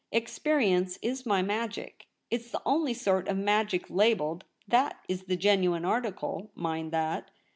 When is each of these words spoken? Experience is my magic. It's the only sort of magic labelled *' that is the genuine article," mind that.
Experience 0.11 0.97
is 1.03 1.27
my 1.27 1.43
magic. 1.43 2.07
It's 2.31 2.49
the 2.49 2.61
only 2.65 2.91
sort 2.95 3.27
of 3.27 3.37
magic 3.37 3.87
labelled 3.87 4.45
*' 4.57 4.67
that 4.67 4.99
is 5.07 5.25
the 5.25 5.35
genuine 5.37 5.85
article," 5.85 6.49
mind 6.55 6.91
that. 6.93 7.29